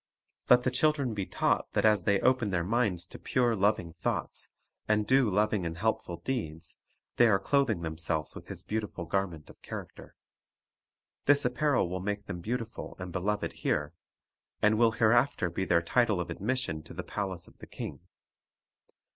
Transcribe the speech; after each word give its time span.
Let 0.49 0.63
the 0.63 0.71
children 0.71 1.13
be 1.13 1.27
taught 1.27 1.71
that 1.73 1.85
as 1.85 2.05
they 2.05 2.19
open 2.21 2.49
their 2.49 2.63
minds 2.63 3.05
to 3.05 3.19
pure, 3.19 3.55
loving 3.55 3.93
thoughts 3.93 4.49
and 4.87 5.05
do 5.05 5.29
loving 5.29 5.63
and 5.63 5.77
helpful 5.77 6.17
deeds, 6.25 6.75
they 7.17 7.27
are 7.27 7.37
clothing 7.37 7.81
themselves 7.83 8.33
with 8.33 8.47
His 8.47 8.63
beautiful 8.63 9.05
garment 9.05 9.47
of 9.47 9.61
character. 9.61 10.15
This 11.25 11.45
apparel 11.45 11.87
will 11.87 12.01
make 12.01 12.25
them 12.25 12.39
beautiful 12.41 12.95
and 12.97 13.11
beloved 13.11 13.51
here, 13.51 13.93
and 14.59 14.79
will 14.79 14.93
hereafter 14.93 15.51
be 15.51 15.65
their 15.65 15.83
title 15.83 16.19
of 16.19 16.31
admission 16.31 16.81
to 16.81 16.95
the 16.95 17.03
palace 17.03 17.47
of 17.47 17.59
the 17.59 17.67
King. 17.67 17.99